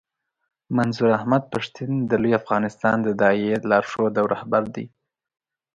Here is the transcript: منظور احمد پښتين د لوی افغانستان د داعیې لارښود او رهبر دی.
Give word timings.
منظور 0.75 1.09
احمد 1.19 1.43
پښتين 1.53 1.91
د 2.09 2.11
لوی 2.21 2.33
افغانستان 2.41 2.97
د 3.03 3.07
داعیې 3.21 3.55
لارښود 3.69 4.13
او 4.21 4.25
رهبر 4.33 4.63
دی. 4.75 4.85